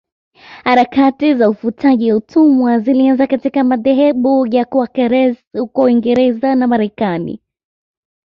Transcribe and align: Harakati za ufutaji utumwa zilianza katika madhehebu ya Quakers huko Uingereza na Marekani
Harakati 0.63 1.33
za 1.33 1.49
ufutaji 1.49 2.13
utumwa 2.13 2.79
zilianza 2.79 3.27
katika 3.27 3.63
madhehebu 3.63 4.47
ya 4.47 4.65
Quakers 4.65 5.37
huko 5.53 5.81
Uingereza 5.81 6.55
na 6.55 6.67
Marekani 6.67 7.41